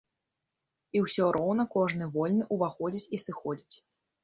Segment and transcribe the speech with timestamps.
[0.97, 3.75] І ўсё роўна кожны вольны ўваходзіць і сыходзіць.